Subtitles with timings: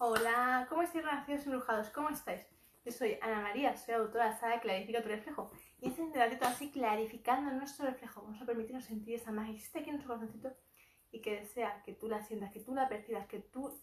[0.00, 1.90] Hola, ¿cómo estáis, renacidos embrujados?
[1.90, 2.46] ¿Cómo estáis?
[2.84, 5.50] Yo soy Ana María, soy autora de la saga Clarifica tu reflejo.
[5.80, 8.22] Y este ratito así clarificando nuestro reflejo.
[8.22, 10.56] Vamos a permitirnos sentir esa magia que existe aquí en nuestro corazoncito
[11.10, 13.74] y que desea que tú la sientas, que tú la percibas, que tú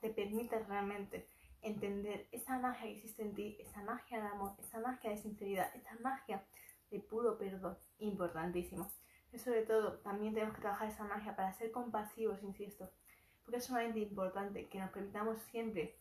[0.00, 1.28] te permitas realmente
[1.60, 5.74] entender esa magia que existe en ti, esa magia de amor, esa magia de sinceridad,
[5.74, 6.44] esa magia
[6.92, 7.76] de puro perdón.
[7.98, 8.92] Importantísimo.
[9.32, 12.92] Y sobre todo, también tenemos que trabajar esa magia para ser compasivos, insisto
[13.44, 15.96] porque es sumamente importante que nos permitamos siempre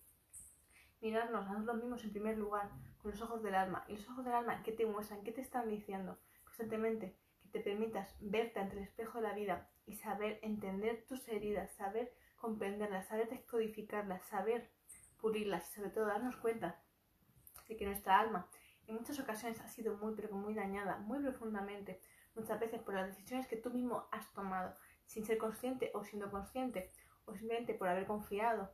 [1.01, 2.69] mirarnos a nosotros mismos en primer lugar,
[3.01, 3.83] con los ojos del alma.
[3.89, 5.23] Y los ojos del alma, ¿qué te muestran?
[5.23, 6.17] ¿Qué te están diciendo?
[6.45, 11.27] Constantemente, que te permitas verte ante el espejo de la vida y saber entender tus
[11.27, 14.69] heridas, saber comprenderlas, saber descodificarlas, saber
[15.19, 16.81] pulirlas y sobre todo darnos cuenta
[17.67, 18.47] de que nuestra alma
[18.87, 22.01] en muchas ocasiones ha sido muy, pero muy dañada, muy profundamente,
[22.35, 26.29] muchas veces por las decisiones que tú mismo has tomado, sin ser consciente o siendo
[26.31, 26.91] consciente,
[27.25, 28.71] o simplemente por haber confiado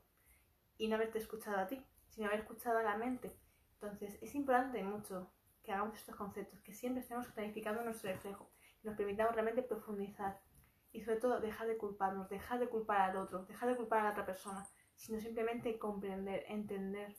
[0.77, 3.31] y no haberte escuchado a ti, sino haber escuchado a la mente.
[3.73, 5.31] Entonces es importante mucho
[5.63, 8.49] que hagamos estos conceptos, que siempre estemos clarificando nuestro reflejo,
[8.81, 10.41] y nos permitamos realmente profundizar
[10.91, 14.03] y sobre todo dejar de culparnos, dejar de culpar al otro, dejar de culpar a
[14.05, 17.15] la otra persona, sino simplemente comprender, entender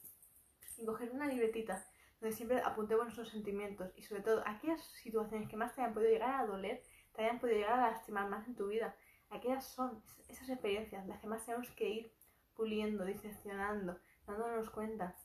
[0.77, 1.87] y coger una libretita
[2.21, 6.11] donde siempre apuntemos nuestros sentimientos y sobre todo aquellas situaciones que más te hayan podido
[6.11, 6.83] llegar a doler,
[7.15, 8.95] te hayan podido llegar a lastimar más en tu vida,
[9.31, 12.13] aquellas son esas experiencias las que más tenemos que ir
[12.55, 15.17] puliendo, diseccionando, dándonos cuenta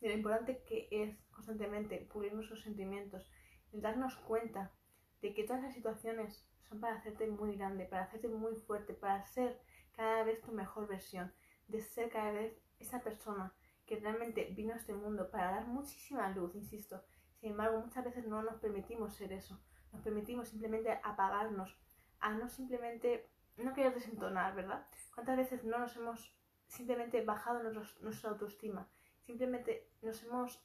[0.00, 3.30] de lo importante que es constantemente pulir nuestros sentimientos,
[3.74, 4.72] y darnos cuenta
[5.20, 9.24] de que todas las situaciones son para hacerte muy grande, para hacerte muy fuerte, para
[9.24, 9.60] ser
[9.92, 11.32] cada vez tu mejor versión,
[11.66, 13.52] de ser cada vez esa persona
[13.84, 17.02] que realmente vino a este mundo para dar muchísima luz, insisto.
[17.40, 19.60] Sin embargo, muchas veces no nos permitimos ser eso,
[19.92, 21.76] nos permitimos simplemente apagarnos,
[22.20, 24.86] a no simplemente, no querer desentonar, ¿verdad?
[25.14, 26.34] ¿Cuántas veces no nos hemos
[26.66, 27.62] simplemente bajado
[28.00, 28.88] nuestra autoestima?
[29.20, 30.62] Simplemente nos hemos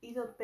[0.00, 0.36] ido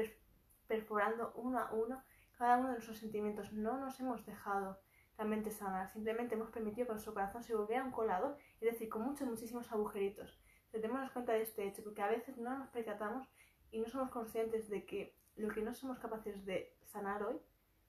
[0.66, 2.02] perforando uno a uno
[2.38, 3.52] cada uno de nuestros sentimientos.
[3.52, 4.78] No nos hemos dejado
[5.16, 5.88] realmente sanar.
[5.88, 9.70] Simplemente hemos permitido que nuestro corazón se volviera un colador, es decir, con muchos, muchísimos
[9.72, 10.38] agujeritos.
[10.70, 13.26] Tenemos cuenta de este hecho, porque a veces no nos percatamos
[13.70, 17.40] y no somos conscientes de que lo que no somos capaces de sanar hoy,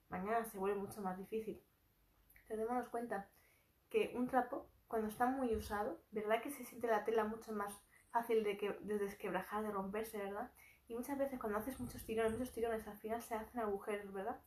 [0.09, 1.61] mañana se vuelve mucho más difícil
[2.55, 3.29] démonos cuenta
[3.89, 7.73] que un trapo, cuando está muy usado, ¿verdad que se siente la tela mucho más
[8.11, 10.51] fácil de, que, de desquebrajar, de romperse, ¿verdad?
[10.87, 14.39] Y muchas veces cuando haces muchos tirones, muchos tirones, al final se hacen agujeros, ¿verdad?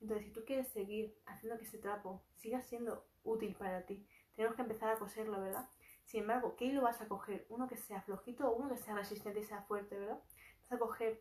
[0.00, 4.54] Entonces, si tú quieres seguir haciendo que ese trapo siga siendo útil para ti, tenemos
[4.54, 5.68] que empezar a coserlo, ¿verdad?
[6.04, 7.44] Sin embargo, ¿qué hilo vas a coger?
[7.48, 10.20] ¿Uno que sea flojito o uno que sea resistente y sea fuerte, ¿verdad?
[10.62, 11.20] Vas a coger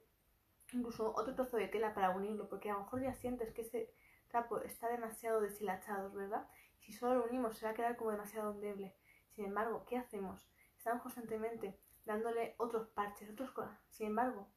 [0.73, 3.91] incluso otro trozo de tela para unirlo, porque a lo mejor ya sientes que ese
[4.27, 6.47] trapo está demasiado deshilachado, ¿verdad?
[6.79, 8.95] Si solo lo unimos se va a quedar como demasiado endeble.
[9.29, 10.49] Sin embargo, ¿qué hacemos?
[10.77, 13.79] Estamos constantemente dándole otros parches, otros cosas.
[13.89, 14.47] Sin embargo,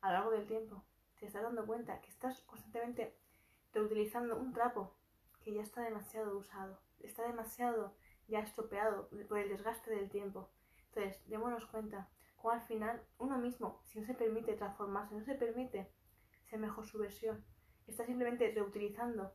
[0.00, 0.84] a lo largo del tiempo,
[1.18, 3.16] te estás dando cuenta que estás constantemente
[3.72, 4.94] reutilizando un trapo
[5.40, 7.96] que ya está demasiado usado, está demasiado
[8.28, 10.50] ya estropeado por el desgaste del tiempo.
[10.88, 15.34] Entonces, démonos cuenta cómo al final uno mismo, si no se permite transformarse, no se
[15.34, 15.90] permite
[16.44, 17.44] ser mejor su versión,
[17.86, 19.34] está simplemente reutilizando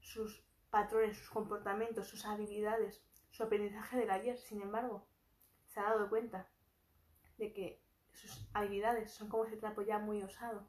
[0.00, 4.38] sus patrones, sus comportamientos, sus habilidades, su aprendizaje del ayer.
[4.38, 5.06] Sin embargo,
[5.66, 6.48] se ha dado cuenta
[7.38, 7.82] de que
[8.12, 10.68] sus habilidades son como ese trapo ya muy usado.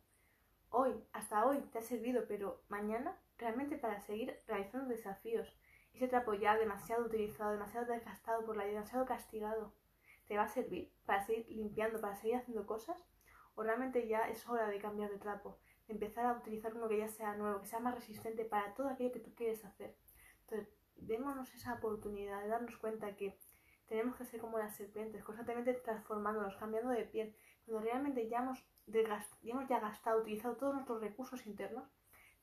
[0.70, 5.56] Hoy, hasta hoy, te ha servido, pero mañana realmente para seguir realizando desafíos.
[5.94, 9.74] Ese trapo ya demasiado utilizado, demasiado desgastado por la vida, demasiado castigado,
[10.28, 12.98] ¿te va a servir para seguir limpiando, para seguir haciendo cosas?
[13.56, 15.58] ¿O realmente ya es hora de cambiar de trapo?
[15.88, 19.12] Empezar a utilizar uno que ya sea nuevo, que sea más resistente para todo aquello
[19.12, 19.96] que tú quieres hacer.
[20.42, 23.38] Entonces, démonos esa oportunidad de darnos cuenta que
[23.88, 27.36] tenemos que ser como las serpientes, constantemente transformándonos, cambiando de piel.
[27.66, 28.64] Cuando realmente ya hemos,
[29.44, 31.88] hemos ya gastado, utilizado todos nuestros recursos internos,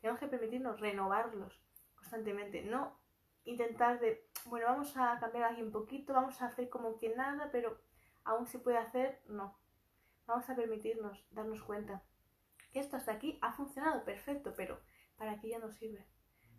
[0.01, 1.61] tenemos que permitirnos renovarlos
[1.95, 3.01] constantemente, no
[3.45, 7.51] intentar de, bueno, vamos a cambiar aquí un poquito, vamos a hacer como que nada,
[7.51, 7.79] pero
[8.25, 9.59] aún se puede hacer, no.
[10.27, 12.03] Vamos a permitirnos darnos cuenta
[12.73, 14.81] que esto hasta aquí ha funcionado perfecto, pero
[15.17, 16.07] para aquí ya no sirve.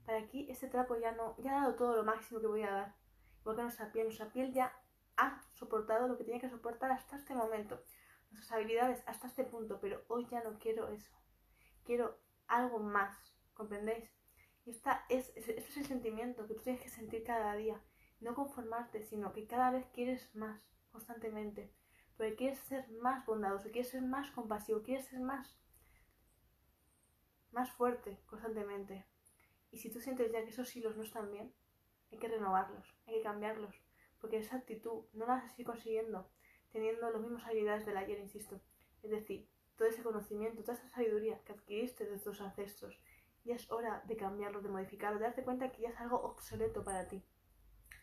[0.05, 2.71] Para aquí este trapo ya no, ya ha dado todo lo máximo que voy a
[2.71, 2.95] dar.
[3.41, 4.73] Igual que nuestra piel, nuestra piel ya
[5.17, 7.83] ha soportado lo que tenía que soportar hasta este momento.
[8.31, 11.11] Nuestras habilidades hasta este punto, pero hoy ya no quiero eso.
[11.83, 13.17] Quiero algo más,
[13.53, 14.09] ¿comprendéis?
[14.65, 17.81] Y esta es, este es el sentimiento que tú tienes que sentir cada día.
[18.19, 21.73] No conformarte, sino que cada vez quieres más, constantemente.
[22.15, 25.59] Porque quieres ser más bondadoso, quieres ser más compasivo, quieres ser más
[27.53, 29.05] más fuerte constantemente.
[29.71, 31.53] Y si tú sientes ya que esos hilos no están bien,
[32.11, 33.75] hay que renovarlos, hay que cambiarlos,
[34.19, 36.29] porque esa actitud no la vas a seguir consiguiendo
[36.73, 38.59] teniendo las mismas habilidades del ayer, insisto.
[39.03, 39.47] Es decir,
[39.77, 42.99] todo ese conocimiento, toda esa sabiduría que adquiriste de tus ancestros,
[43.45, 46.83] ya es hora de cambiarlo, de modificarlo, de darte cuenta que ya es algo obsoleto
[46.83, 47.23] para ti,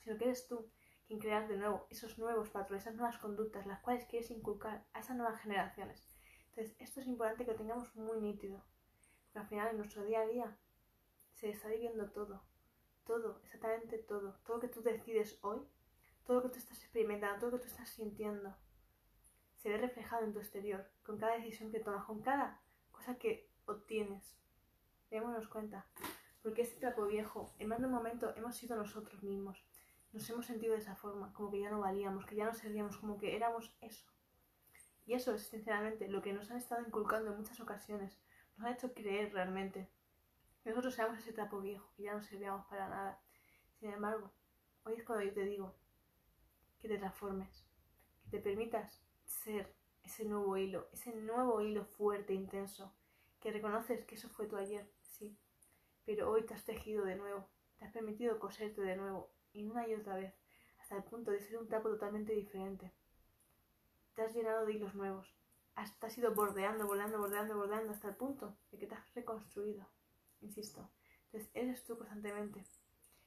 [0.02, 0.70] sino que eres tú
[1.06, 5.00] quien crear de nuevo esos nuevos patrones, esas nuevas conductas, las cuales quieres inculcar a
[5.00, 6.06] esas nuevas generaciones.
[6.50, 8.64] Entonces, esto es importante que lo tengamos muy nítido,
[9.30, 10.58] porque al final en nuestro día a día
[11.34, 12.42] se está viviendo todo,
[13.04, 15.60] todo, exactamente todo, todo lo que tú decides hoy,
[16.26, 18.56] todo lo que tú estás experimentando, todo lo que tú estás sintiendo,
[19.56, 22.60] se ve reflejado en tu exterior, con cada decisión que tomas, con cada
[22.90, 24.36] cosa que obtienes.
[25.10, 25.86] Démonos cuenta,
[26.42, 29.64] porque este trapo viejo, en más de un momento, hemos sido nosotros mismos.
[30.12, 32.96] Nos hemos sentido de esa forma, como que ya no valíamos, que ya no servíamos,
[32.96, 34.10] como que éramos eso.
[35.06, 38.20] Y eso es, sinceramente, lo que nos han estado inculcando en muchas ocasiones.
[38.60, 39.88] Nos han hecho creer realmente
[40.66, 43.18] nosotros seamos ese trapo viejo, que ya no servíamos para nada.
[43.78, 44.30] Sin embargo,
[44.84, 45.74] hoy es cuando yo te digo
[46.78, 47.64] que te transformes,
[48.22, 52.94] que te permitas ser ese nuevo hilo, ese nuevo hilo fuerte, intenso,
[53.40, 55.38] que reconoces que eso fue tu ayer, sí,
[56.04, 57.48] pero hoy te has tejido de nuevo,
[57.78, 60.34] te has permitido coserte de nuevo, y una y otra vez,
[60.78, 62.92] hasta el punto de ser un trapo totalmente diferente.
[64.12, 65.39] Te has llenado de hilos nuevos,
[65.80, 69.14] has, te has ido bordeando, bordeando, bordeando, bordeando, hasta el punto de que te has
[69.14, 69.86] reconstruido,
[70.40, 70.90] insisto.
[71.26, 72.64] Entonces, eres tú constantemente,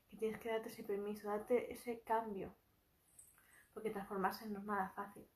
[0.10, 2.54] que tienes que darte ese permiso, darte ese cambio,
[3.74, 5.28] porque transformarse no es nada fácil.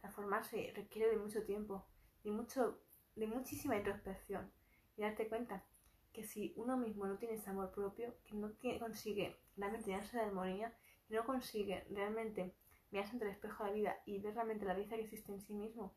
[0.00, 1.86] Transformarse requiere de mucho tiempo,
[2.24, 2.82] de, mucho,
[3.14, 4.52] de muchísima introspección
[4.96, 5.64] y darte cuenta
[6.12, 10.24] que si uno mismo no tiene ese amor propio, que no consigue realmente llenarse de
[10.24, 12.54] armonía, que no consigue realmente
[12.90, 15.40] mirarse ante el espejo de la vida y ver realmente la belleza que existe en
[15.40, 15.94] sí mismo,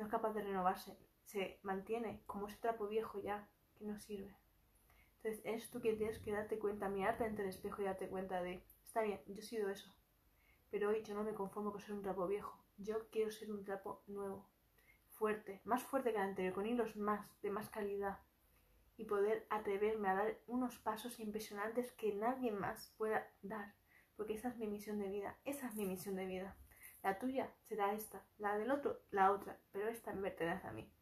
[0.00, 4.34] no es capaz de renovarse, se mantiene como ese trapo viejo ya que no sirve.
[5.16, 8.42] Entonces eres tú quien tienes que darte cuenta, mirarte ante el espejo y darte cuenta
[8.42, 9.94] de, está bien, yo he sido eso,
[10.70, 13.62] pero hoy yo no me conformo con ser un trapo viejo, yo quiero ser un
[13.62, 14.48] trapo nuevo,
[15.10, 18.20] fuerte, más fuerte que el anterior, con hilos más, de más calidad.
[18.96, 23.74] Y poder atreverme a dar unos pasos impresionantes que nadie más pueda dar.
[24.16, 26.56] Porque esa es mi misión de vida, esa es mi misión de vida.
[27.02, 30.92] La tuya será esta, la del otro, la otra, pero esta me pertenece a mí.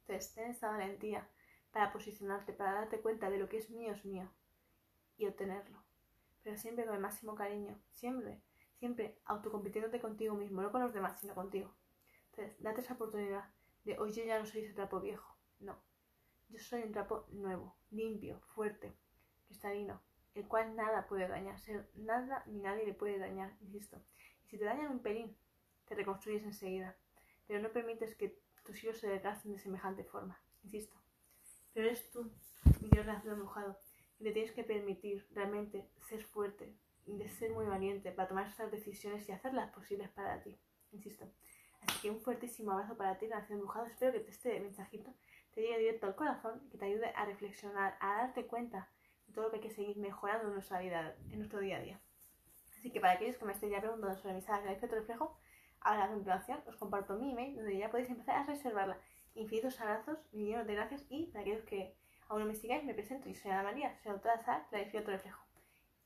[0.00, 1.28] Entonces, ten esta valentía
[1.70, 4.30] para posicionarte, para darte cuenta de lo que es mío es mío
[5.18, 5.82] y obtenerlo.
[6.42, 8.40] Pero siempre con el máximo cariño, siempre
[8.78, 11.74] siempre autocompitiéndote contigo mismo, no con los demás, sino contigo.
[12.30, 13.50] Entonces, date esa oportunidad
[13.84, 15.78] de hoy yo ya no soy ese trapo viejo, no.
[16.48, 18.96] Yo soy un trapo nuevo, limpio, fuerte,
[19.46, 20.00] cristalino,
[20.34, 21.56] el cual nada puede dañar,
[21.94, 24.00] nada ni nadie le puede dañar, insisto.
[24.48, 25.36] Si te dañan un pelín,
[25.86, 26.96] te reconstruyes enseguida,
[27.46, 30.96] pero no permites que tus hijos se desgasten de semejante forma, insisto.
[31.74, 32.32] Pero eres tú,
[32.80, 33.78] mi Dios nacido mojado,
[34.18, 36.74] y te tienes que permitir realmente ser fuerte,
[37.04, 40.58] de ser muy valiente para tomar estas decisiones y hacerlas posibles para ti,
[40.92, 41.30] insisto.
[41.82, 43.86] Así que un fuertísimo abrazo para ti, Nación Embrujado.
[43.86, 45.14] Espero que este mensajito
[45.54, 48.90] te llegue directo al corazón y que te ayude a reflexionar, a darte cuenta
[49.26, 51.80] de todo lo que hay que seguir mejorando en nuestra vida, en nuestro día a
[51.80, 52.00] día.
[52.88, 55.36] Así que para aquellos que me estén ya preguntando sobre mi sala de efecto reflejo,
[55.82, 58.96] ahora a continuación os comparto mi email donde ya podéis empezar a reservarla.
[59.34, 61.94] Infinitos abrazos, millones de gracias y para aquellos que
[62.28, 63.28] aún no me sigáis, me presento.
[63.28, 65.44] Yo soy Ana María, soy autora de Sara, la de reflejo.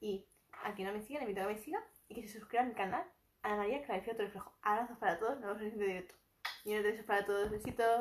[0.00, 0.26] Y
[0.64, 2.64] a quien no me siga, le invito a que me siga y que se suscriba
[2.64, 3.04] a mi canal.
[3.44, 4.52] Ana María Clarifica otro reflejo.
[4.62, 6.14] Abrazos para todos, nos vemos en el siguiente directo.
[6.64, 8.00] Y un beso para todos, besitos.